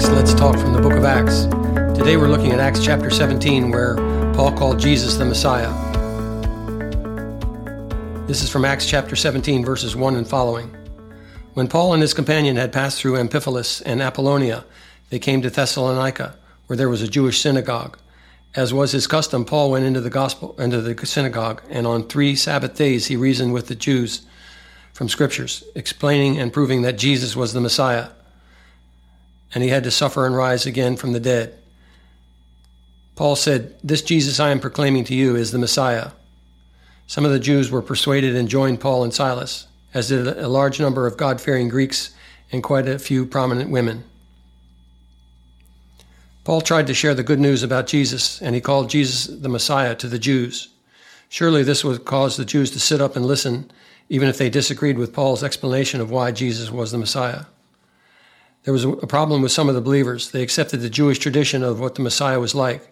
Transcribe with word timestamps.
Acts 0.00 0.08
Let's 0.12 0.32
Talk 0.32 0.58
from 0.58 0.72
the 0.72 0.80
book 0.80 0.94
of 0.94 1.04
Acts. 1.04 1.44
Today 1.94 2.16
we're 2.16 2.30
looking 2.30 2.52
at 2.52 2.58
Acts 2.58 2.82
chapter 2.82 3.10
17, 3.10 3.70
where 3.70 3.96
Paul 4.32 4.50
called 4.50 4.78
Jesus 4.78 5.16
the 5.16 5.26
Messiah. 5.26 5.68
This 8.26 8.42
is 8.42 8.48
from 8.48 8.64
Acts 8.64 8.86
chapter 8.86 9.14
17, 9.14 9.62
verses 9.62 9.94
1 9.94 10.16
and 10.16 10.26
following. 10.26 10.74
When 11.52 11.68
Paul 11.68 11.92
and 11.92 12.00
his 12.00 12.14
companion 12.14 12.56
had 12.56 12.72
passed 12.72 12.98
through 12.98 13.18
Amphipolis 13.18 13.82
and 13.84 14.00
Apollonia, 14.00 14.64
they 15.10 15.18
came 15.18 15.42
to 15.42 15.50
Thessalonica, 15.50 16.34
where 16.66 16.78
there 16.78 16.88
was 16.88 17.02
a 17.02 17.06
Jewish 17.06 17.38
synagogue. 17.38 17.98
As 18.54 18.72
was 18.72 18.92
his 18.92 19.06
custom, 19.06 19.44
Paul 19.44 19.70
went 19.70 19.84
into 19.84 20.00
the 20.00 20.08
gospel 20.08 20.54
into 20.58 20.80
the 20.80 21.06
synagogue, 21.06 21.60
and 21.68 21.86
on 21.86 22.08
three 22.08 22.36
Sabbath 22.36 22.74
days 22.74 23.08
he 23.08 23.16
reasoned 23.16 23.52
with 23.52 23.66
the 23.66 23.74
Jews 23.74 24.22
from 24.94 25.10
scriptures, 25.10 25.62
explaining 25.74 26.38
and 26.38 26.54
proving 26.54 26.80
that 26.82 26.96
Jesus 26.96 27.36
was 27.36 27.52
the 27.52 27.60
Messiah 27.60 28.08
and 29.54 29.64
he 29.64 29.70
had 29.70 29.84
to 29.84 29.90
suffer 29.90 30.26
and 30.26 30.36
rise 30.36 30.66
again 30.66 30.96
from 30.96 31.12
the 31.12 31.20
dead. 31.20 31.56
Paul 33.16 33.36
said, 33.36 33.74
This 33.82 34.02
Jesus 34.02 34.40
I 34.40 34.50
am 34.50 34.60
proclaiming 34.60 35.04
to 35.04 35.14
you 35.14 35.36
is 35.36 35.52
the 35.52 35.58
Messiah. 35.58 36.12
Some 37.06 37.24
of 37.24 37.32
the 37.32 37.40
Jews 37.40 37.70
were 37.70 37.82
persuaded 37.82 38.36
and 38.36 38.48
joined 38.48 38.80
Paul 38.80 39.02
and 39.04 39.12
Silas, 39.12 39.66
as 39.92 40.08
did 40.08 40.26
a 40.26 40.48
large 40.48 40.80
number 40.80 41.06
of 41.06 41.16
God 41.16 41.40
fearing 41.40 41.68
Greeks 41.68 42.14
and 42.52 42.62
quite 42.62 42.88
a 42.88 42.98
few 42.98 43.26
prominent 43.26 43.70
women. 43.70 44.04
Paul 46.44 46.60
tried 46.60 46.86
to 46.86 46.94
share 46.94 47.14
the 47.14 47.22
good 47.22 47.40
news 47.40 47.62
about 47.62 47.86
Jesus, 47.86 48.40
and 48.40 48.54
he 48.54 48.60
called 48.60 48.90
Jesus 48.90 49.26
the 49.26 49.48
Messiah 49.48 49.94
to 49.96 50.08
the 50.08 50.18
Jews. 50.18 50.68
Surely 51.28 51.62
this 51.62 51.84
would 51.84 52.04
cause 52.04 52.36
the 52.36 52.44
Jews 52.44 52.70
to 52.70 52.80
sit 52.80 53.00
up 53.00 53.16
and 53.16 53.26
listen, 53.26 53.70
even 54.08 54.28
if 54.28 54.38
they 54.38 54.48
disagreed 54.50 54.98
with 54.98 55.12
Paul's 55.12 55.44
explanation 55.44 56.00
of 56.00 56.10
why 56.10 56.32
Jesus 56.32 56.70
was 56.70 56.90
the 56.90 56.98
Messiah. 56.98 57.44
There 58.64 58.74
was 58.74 58.84
a 58.84 59.06
problem 59.06 59.42
with 59.42 59.52
some 59.52 59.68
of 59.68 59.74
the 59.74 59.80
believers. 59.80 60.30
They 60.30 60.42
accepted 60.42 60.80
the 60.80 60.90
Jewish 60.90 61.18
tradition 61.18 61.62
of 61.62 61.80
what 61.80 61.94
the 61.94 62.02
Messiah 62.02 62.38
was 62.38 62.54
like. 62.54 62.88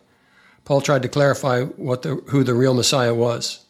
Paul 0.64 0.80
tried 0.80 1.02
to 1.02 1.08
clarify 1.08 1.64
what 1.64 2.02
the, 2.02 2.16
who 2.28 2.42
the 2.42 2.54
real 2.54 2.74
Messiah 2.74 3.14
was. 3.14 3.64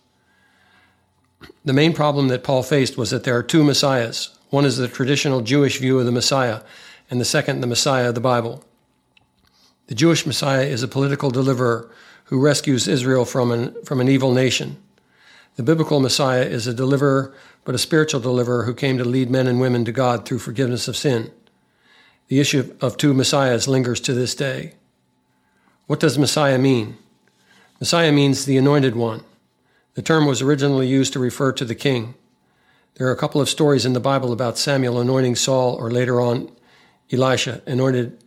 The 1.64 1.72
main 1.72 1.92
problem 1.92 2.28
that 2.28 2.44
Paul 2.44 2.62
faced 2.62 2.96
was 2.96 3.10
that 3.10 3.24
there 3.24 3.36
are 3.36 3.42
two 3.42 3.64
Messiahs. 3.64 4.36
One 4.50 4.64
is 4.64 4.76
the 4.76 4.88
traditional 4.88 5.40
Jewish 5.40 5.78
view 5.78 5.98
of 5.98 6.06
the 6.06 6.12
Messiah, 6.12 6.62
and 7.10 7.20
the 7.20 7.24
second, 7.24 7.60
the 7.60 7.66
Messiah 7.66 8.08
of 8.08 8.14
the 8.14 8.20
Bible. 8.20 8.64
The 9.88 9.94
Jewish 9.94 10.26
Messiah 10.26 10.64
is 10.64 10.82
a 10.82 10.88
political 10.88 11.30
deliverer 11.30 11.90
who 12.24 12.40
rescues 12.40 12.88
Israel 12.88 13.24
from 13.24 13.50
an, 13.50 13.74
from 13.84 14.00
an 14.00 14.08
evil 14.08 14.32
nation. 14.32 14.76
The 15.56 15.62
biblical 15.62 16.00
Messiah 16.00 16.44
is 16.44 16.66
a 16.66 16.74
deliverer, 16.74 17.34
but 17.64 17.74
a 17.74 17.78
spiritual 17.78 18.20
deliverer 18.20 18.64
who 18.64 18.74
came 18.74 18.98
to 18.98 19.04
lead 19.04 19.30
men 19.30 19.46
and 19.46 19.60
women 19.60 19.84
to 19.84 19.92
God 19.92 20.24
through 20.24 20.38
forgiveness 20.38 20.88
of 20.88 20.96
sin. 20.96 21.32
The 22.28 22.40
issue 22.40 22.74
of 22.80 22.96
two 22.96 23.14
Messiahs 23.14 23.66
lingers 23.66 24.00
to 24.00 24.14
this 24.14 24.34
day. 24.34 24.74
What 25.86 26.00
does 26.00 26.18
Messiah 26.18 26.58
mean? 26.58 26.98
Messiah 27.80 28.12
means 28.12 28.44
the 28.44 28.58
anointed 28.58 28.94
one. 28.94 29.24
The 29.94 30.02
term 30.02 30.26
was 30.26 30.42
originally 30.42 30.86
used 30.86 31.12
to 31.14 31.18
refer 31.18 31.52
to 31.52 31.64
the 31.64 31.74
king. 31.74 32.14
There 32.94 33.08
are 33.08 33.12
a 33.12 33.16
couple 33.16 33.40
of 33.40 33.48
stories 33.48 33.86
in 33.86 33.94
the 33.94 34.00
Bible 34.00 34.32
about 34.32 34.58
Samuel 34.58 35.00
anointing 35.00 35.36
Saul, 35.36 35.74
or 35.74 35.90
later 35.90 36.20
on, 36.20 36.50
Elisha 37.10 37.62
anointed 37.66 38.18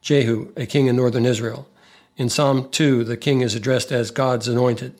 Jehu, 0.00 0.52
a 0.56 0.66
king 0.66 0.86
in 0.86 0.96
northern 0.96 1.24
Israel. 1.24 1.68
In 2.16 2.28
Psalm 2.28 2.68
2, 2.70 3.04
the 3.04 3.16
king 3.16 3.40
is 3.40 3.54
addressed 3.54 3.92
as 3.92 4.10
God's 4.10 4.48
anointed. 4.48 4.94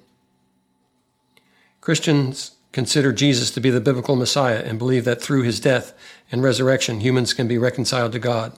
Christians 1.80 2.52
consider 2.74 3.12
Jesus 3.12 3.52
to 3.52 3.60
be 3.60 3.70
the 3.70 3.80
biblical 3.80 4.16
Messiah 4.16 4.60
and 4.64 4.80
believe 4.80 5.04
that 5.04 5.22
through 5.22 5.42
his 5.42 5.60
death 5.60 5.94
and 6.32 6.42
resurrection, 6.42 7.00
humans 7.00 7.32
can 7.32 7.46
be 7.46 7.56
reconciled 7.56 8.10
to 8.12 8.18
God 8.18 8.52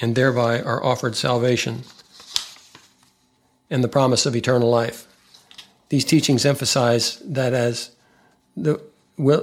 and 0.00 0.14
thereby 0.14 0.62
are 0.62 0.82
offered 0.82 1.16
salvation 1.16 1.82
and 3.68 3.82
the 3.82 3.88
promise 3.88 4.24
of 4.24 4.36
eternal 4.36 4.70
life. 4.70 5.08
These 5.88 6.04
teachings 6.04 6.46
emphasize 6.46 7.16
that 7.24 7.52
as 7.52 7.90
the, 8.56 8.80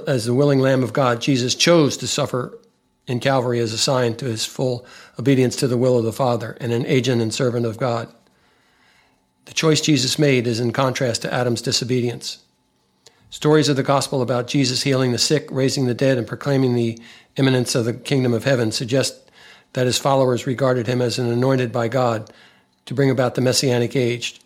as 0.06 0.24
the 0.24 0.34
willing 0.34 0.60
Lamb 0.60 0.82
of 0.82 0.94
God, 0.94 1.20
Jesus 1.20 1.54
chose 1.54 1.98
to 1.98 2.06
suffer 2.06 2.58
in 3.06 3.20
Calvary 3.20 3.60
as 3.60 3.74
a 3.74 3.78
sign 3.78 4.16
to 4.16 4.24
his 4.24 4.46
full 4.46 4.86
obedience 5.18 5.54
to 5.56 5.68
the 5.68 5.76
will 5.76 5.98
of 5.98 6.04
the 6.04 6.14
Father 6.14 6.56
and 6.62 6.72
an 6.72 6.86
agent 6.86 7.20
and 7.20 7.34
servant 7.34 7.66
of 7.66 7.76
God. 7.76 8.08
The 9.44 9.52
choice 9.52 9.82
Jesus 9.82 10.18
made 10.18 10.46
is 10.46 10.60
in 10.60 10.72
contrast 10.72 11.20
to 11.22 11.32
Adam's 11.32 11.60
disobedience. 11.60 12.38
Stories 13.30 13.68
of 13.68 13.76
the 13.76 13.82
gospel 13.82 14.22
about 14.22 14.46
Jesus 14.46 14.82
healing 14.82 15.12
the 15.12 15.18
sick, 15.18 15.48
raising 15.50 15.86
the 15.86 15.94
dead, 15.94 16.16
and 16.16 16.26
proclaiming 16.26 16.74
the 16.74 16.98
imminence 17.36 17.74
of 17.74 17.84
the 17.84 17.92
kingdom 17.92 18.32
of 18.32 18.44
heaven 18.44 18.72
suggest 18.72 19.30
that 19.74 19.86
his 19.86 19.98
followers 19.98 20.46
regarded 20.46 20.86
him 20.86 21.02
as 21.02 21.18
an 21.18 21.30
anointed 21.30 21.70
by 21.70 21.88
God 21.88 22.32
to 22.86 22.94
bring 22.94 23.10
about 23.10 23.34
the 23.34 23.42
messianic 23.42 23.94
age. 23.94 24.40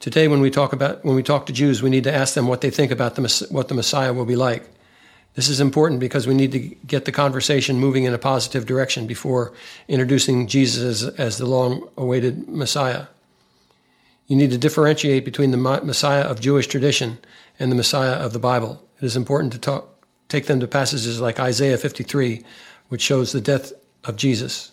Today, 0.00 0.26
when 0.26 0.40
we 0.40 0.50
talk 0.50 0.72
about 0.72 1.04
when 1.04 1.14
we 1.14 1.22
talk 1.22 1.46
to 1.46 1.52
Jews, 1.52 1.82
we 1.82 1.90
need 1.90 2.04
to 2.04 2.14
ask 2.14 2.34
them 2.34 2.48
what 2.48 2.60
they 2.60 2.70
think 2.70 2.90
about 2.90 3.14
the, 3.14 3.46
what 3.50 3.68
the 3.68 3.74
Messiah 3.74 4.12
will 4.12 4.24
be 4.24 4.36
like. 4.36 4.68
This 5.34 5.48
is 5.48 5.60
important 5.60 6.00
because 6.00 6.26
we 6.26 6.34
need 6.34 6.52
to 6.52 6.58
get 6.58 7.04
the 7.04 7.12
conversation 7.12 7.78
moving 7.78 8.04
in 8.04 8.12
a 8.12 8.18
positive 8.18 8.66
direction 8.66 9.06
before 9.06 9.52
introducing 9.86 10.48
Jesus 10.48 11.02
as, 11.04 11.14
as 11.14 11.38
the 11.38 11.46
long-awaited 11.46 12.48
Messiah. 12.48 13.06
You 14.28 14.36
need 14.36 14.50
to 14.50 14.58
differentiate 14.58 15.24
between 15.24 15.50
the 15.50 15.56
Messiah 15.56 16.22
of 16.22 16.40
Jewish 16.40 16.66
tradition 16.66 17.18
and 17.58 17.72
the 17.72 17.76
Messiah 17.76 18.12
of 18.12 18.32
the 18.32 18.38
Bible. 18.38 18.86
It 19.00 19.04
is 19.06 19.16
important 19.16 19.54
to 19.54 19.58
talk, 19.58 20.04
take 20.28 20.46
them 20.46 20.60
to 20.60 20.68
passages 20.68 21.20
like 21.20 21.40
Isaiah 21.40 21.78
53, 21.78 22.44
which 22.90 23.00
shows 23.00 23.32
the 23.32 23.40
death 23.40 23.72
of 24.04 24.16
Jesus. 24.16 24.72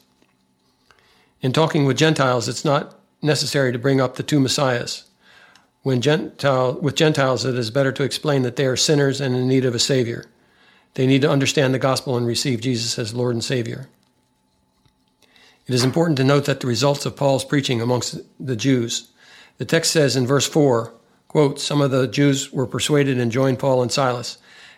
In 1.42 1.54
talking 1.54 1.86
with 1.86 1.98
Gentiles, 1.98 2.50
it's 2.50 2.66
not 2.66 3.00
necessary 3.22 3.72
to 3.72 3.80
bring 3.80 4.02
up 4.02 4.16
the 4.16 4.24
two 4.24 4.42
Messiahs. 4.42 5.06
When 5.84 6.02
Gentile, 6.02 6.74
with 6.82 6.96
Gentiles, 6.96 7.46
it 7.46 7.56
is 7.56 7.72
better 7.72 7.94
to 7.94 8.04
explain 8.04 8.42
that 8.42 8.58
they 8.58 8.66
are 8.66 8.76
sinners 8.76 9.22
and 9.22 9.36
in 9.36 9.48
need 9.48 9.64
of 9.64 9.76
a 9.76 9.80
Savior. 9.80 10.26
They 10.96 11.08
need 11.08 11.22
to 11.22 11.30
understand 11.30 11.74
the 11.74 11.80
gospel 11.80 12.18
and 12.18 12.28
receive 12.28 12.60
Jesus 12.60 13.00
as 13.00 13.14
Lord 13.14 13.36
and 13.36 13.44
Savior. 13.44 13.88
It 15.68 15.74
is 15.74 15.84
important 15.84 16.18
to 16.18 16.24
note 16.24 16.46
that 16.46 16.60
the 16.60 16.68
results 16.68 17.06
of 17.06 17.16
Paul's 17.16 17.46
preaching 17.46 17.82
amongst 17.82 18.20
the 18.40 18.56
Jews. 18.56 19.12
The 19.58 19.66
text 19.66 19.92
says 19.92 20.16
in 20.16 20.28
verse 20.28 20.48
4, 20.48 20.94
quote, 21.28 21.60
Some 21.60 21.82
of 21.82 21.92
the 21.92 22.08
Jews 22.08 22.52
were 22.52 22.68
persuaded 22.68 23.20
and 23.20 23.32
joined 23.32 23.60
Paul 23.60 23.82
and 23.82 23.92
Silas, 23.92 24.38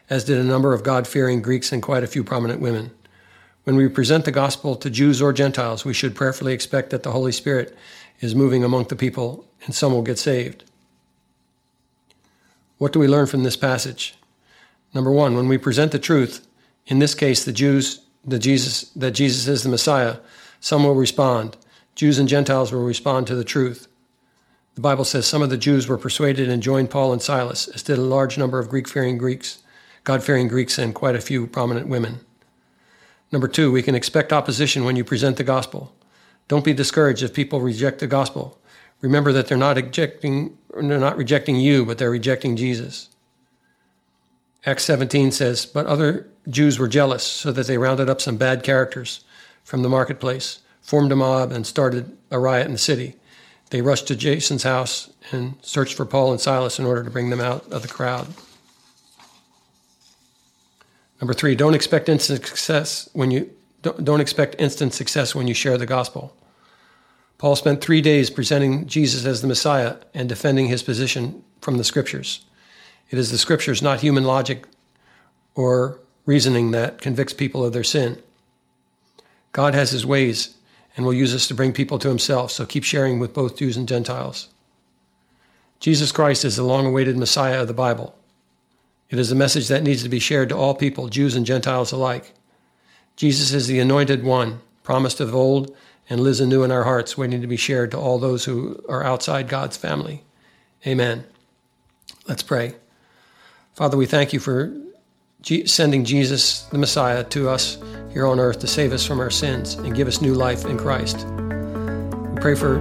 as 0.10 0.24
did 0.24 0.38
a 0.38 0.44
number 0.44 0.74
of 0.74 0.84
God 0.84 1.08
fearing 1.08 1.42
Greeks 1.42 1.72
and 1.72 1.82
quite 1.82 2.04
a 2.04 2.08
few 2.08 2.24
prominent 2.24 2.62
women. 2.62 2.92
When 3.64 3.76
we 3.76 3.90
present 3.90 4.24
the 4.24 4.32
gospel 4.32 4.76
to 4.76 4.90
Jews 4.90 5.22
or 5.22 5.34
Gentiles, 5.34 5.84
we 5.84 5.94
should 5.94 6.16
prayerfully 6.16 6.54
expect 6.54 6.92
that 6.92 7.04
the 7.04 7.12
Holy 7.12 7.32
Spirit 7.32 7.76
is 8.22 8.36
moving 8.36 8.64
among 8.64 8.86
the 8.86 8.96
people 8.96 9.46
and 9.66 9.76
some 9.76 9.92
will 9.92 10.04
get 10.04 10.20
saved. 10.20 10.64
What 12.78 12.94
do 12.94 13.00
we 13.00 13.08
learn 13.08 13.26
from 13.26 13.44
this 13.44 13.58
passage? 13.58 14.16
Number 14.94 15.12
one, 15.12 15.36
when 15.36 15.48
we 15.48 15.58
present 15.58 15.92
the 15.92 16.00
truth, 16.00 16.48
in 16.86 17.00
this 17.00 17.14
case, 17.14 17.44
the 17.44 17.52
Jews, 17.52 18.06
the 18.24 18.40
Jesus, 18.40 18.84
that 18.92 19.12
Jesus 19.12 19.48
is 19.48 19.64
the 19.64 19.70
Messiah, 19.70 20.18
some 20.60 20.84
will 20.84 20.96
respond. 20.96 21.58
Jews 21.96 22.20
and 22.20 22.30
Gentiles 22.30 22.72
will 22.72 22.84
respond 22.84 23.28
to 23.28 23.36
the 23.36 23.44
truth. 23.44 23.88
The 24.78 24.82
Bible 24.82 25.06
says 25.06 25.26
some 25.26 25.42
of 25.42 25.50
the 25.50 25.58
Jews 25.58 25.88
were 25.88 25.98
persuaded 25.98 26.50
and 26.50 26.62
joined 26.62 26.92
Paul 26.92 27.12
and 27.12 27.20
Silas, 27.20 27.68
as 27.68 27.82
did 27.82 27.98
a 27.98 28.02
large 28.04 28.38
number 28.38 28.60
of 28.60 28.70
Greek 28.70 28.88
fearing 28.88 29.18
Greeks, 29.18 29.64
God 30.04 30.24
fearing 30.24 30.48
Greeks, 30.48 30.78
and 30.78 30.94
quite 30.94 31.16
a 31.16 31.20
few 31.20 31.48
prominent 31.48 31.88
women. 31.88 32.20
Number 33.32 33.48
two, 33.48 33.72
we 33.72 33.82
can 33.82 33.96
expect 33.96 34.32
opposition 34.32 34.86
when 34.86 34.96
you 34.96 35.04
present 35.04 35.38
the 35.38 35.44
gospel. 35.44 35.96
Don't 36.48 36.64
be 36.64 36.76
discouraged 36.76 37.24
if 37.24 37.34
people 37.34 37.60
reject 37.60 37.98
the 37.98 38.06
gospel. 38.06 38.60
Remember 39.02 39.32
that 39.32 39.48
they're 39.48 39.58
not 39.58 39.78
rejecting, 39.78 40.56
they're 40.72 41.00
not 41.00 41.18
rejecting 41.18 41.56
you, 41.56 41.84
but 41.84 41.98
they're 41.98 42.12
rejecting 42.12 42.56
Jesus. 42.56 43.10
Acts 44.64 44.84
17 44.84 45.32
says, 45.32 45.66
But 45.66 45.88
other 45.88 46.28
Jews 46.48 46.78
were 46.78 46.88
jealous, 46.88 47.24
so 47.24 47.52
that 47.52 47.66
they 47.66 47.80
rounded 47.80 48.12
up 48.12 48.22
some 48.22 48.38
bad 48.38 48.62
characters 48.62 49.22
from 49.64 49.82
the 49.82 49.90
marketplace, 49.90 50.60
formed 50.84 51.12
a 51.12 51.16
mob, 51.16 51.52
and 51.52 51.66
started 51.66 52.16
a 52.30 52.38
riot 52.38 52.68
in 52.68 52.74
the 52.74 52.78
city. 52.78 53.16
They 53.70 53.82
rushed 53.82 54.08
to 54.08 54.16
Jason's 54.16 54.64
house 54.64 55.12
and 55.32 55.56
searched 55.62 55.96
for 55.96 56.06
Paul 56.06 56.32
and 56.32 56.40
Silas 56.40 56.80
in 56.80 56.86
order 56.86 57.04
to 57.04 57.10
bring 57.10 57.30
them 57.30 57.42
out 57.42 57.70
of 57.72 57.82
the 57.82 57.88
crowd. 57.88 58.28
Number 61.20 61.34
three, 61.34 61.56
don't 61.56 61.74
expect 61.74 62.10
instant 62.10 62.46
success 62.46 63.10
when 63.14 63.32
you 63.32 63.52
don't, 63.82 64.04
don't 64.04 64.22
expect 64.22 64.56
instant 64.60 64.94
success 64.94 65.36
when 65.36 65.48
you 65.48 65.54
share 65.54 65.78
the 65.78 65.86
gospel. 65.86 66.36
Paul 67.38 67.56
spent 67.56 67.82
three 67.82 68.02
days 68.02 68.30
presenting 68.30 68.88
Jesus 68.88 69.26
as 69.26 69.42
the 69.42 69.48
Messiah 69.48 69.98
and 70.14 70.28
defending 70.28 70.68
his 70.68 70.82
position 70.82 71.44
from 71.62 71.78
the 71.78 71.84
scriptures. 71.84 72.46
It 73.10 73.20
is 73.20 73.32
the 73.32 73.38
scriptures, 73.38 73.82
not 73.82 74.00
human 74.00 74.24
logic 74.24 74.66
or 75.56 76.00
reasoning, 76.26 76.72
that 76.72 77.02
convicts 77.02 77.34
people 77.34 77.64
of 77.64 77.74
their 77.74 77.84
sin. 77.84 78.22
God 79.52 79.74
has 79.74 79.92
his 79.92 80.06
ways 80.06 80.57
and 80.98 81.06
will 81.06 81.14
use 81.14 81.34
us 81.34 81.48
to 81.48 81.54
bring 81.54 81.72
people 81.72 82.00
to 82.00 82.10
himself, 82.10 82.52
so 82.52 82.66
keep 82.66 82.84
sharing 82.84 83.20
with 83.20 83.34
both 83.34 83.56
Jews 83.56 83.78
and 83.78 83.88
Gentiles. 83.88 84.50
Jesus 85.80 86.12
Christ 86.12 86.44
is 86.44 86.56
the 86.56 86.64
long 86.64 86.88
awaited 86.88 87.16
Messiah 87.16 87.62
of 87.62 87.68
the 87.68 87.74
Bible. 87.74 88.16
It 89.10 89.20
is 89.20 89.32
a 89.32 89.36
message 89.36 89.68
that 89.68 89.84
needs 89.84 90.02
to 90.04 90.10
be 90.10 90.20
shared 90.20 90.50
to 90.50 90.58
all 90.58 90.74
people, 90.74 91.08
Jews 91.08 91.36
and 91.36 91.46
Gentiles 91.46 91.92
alike. 91.92 92.34
Jesus 93.16 93.54
is 93.54 93.68
the 93.68 93.80
anointed 93.80 94.24
one 94.24 94.60
promised 94.84 95.20
of 95.20 95.36
old 95.36 95.76
and 96.10 96.20
lives 96.20 96.40
anew 96.40 96.64
in 96.64 96.72
our 96.72 96.84
hearts, 96.84 97.18
waiting 97.18 97.42
to 97.42 97.48
be 97.48 97.58
shared 97.58 97.92
to 97.92 98.00
all 98.00 98.18
those 98.18 98.46
who 98.46 98.84
are 98.90 99.04
outside 99.04 99.48
God's 99.48 99.78
family. 99.78 100.24
Amen. 100.86 101.26
Let's 102.28 102.44
pray. 102.44 102.76
Father, 103.74 103.98
we 103.98 104.06
thank 104.06 104.34
you 104.34 104.40
for 104.40 104.76
sending 105.44 106.04
Jesus, 106.04 106.64
the 106.64 106.78
Messiah, 106.78 107.24
to 107.26 107.50
us 107.50 107.78
here 108.12 108.26
on 108.26 108.40
earth 108.40 108.60
to 108.60 108.68
save 108.68 108.94
us 108.94 109.06
from 109.06 109.20
our 109.20 109.30
sins 109.30 109.76
and 109.76 109.96
give 109.96 110.08
us 110.08 110.22
new 110.22 110.34
life 110.34 110.66
in 110.66 110.78
Christ. 110.78 111.26
We 111.26 112.42
pray 112.42 112.56
for 112.56 112.80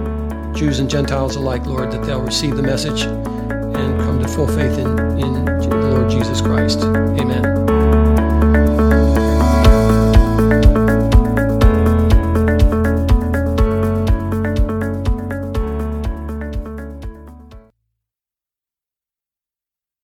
Jews 0.55 0.79
and 0.79 0.89
Gentiles 0.89 1.35
alike, 1.35 1.65
Lord, 1.65 1.91
that 1.91 2.03
they'll 2.03 2.21
receive 2.21 2.55
the 2.55 2.63
message 2.63 3.01
and 3.01 3.99
come 4.01 4.21
to 4.21 4.27
full 4.27 4.47
faith 4.47 4.77
in, 4.77 4.87
in 5.19 5.45
the 5.45 5.91
Lord 5.93 6.09
Jesus 6.09 6.41
Christ. 6.41 6.79
Amen. 6.81 7.86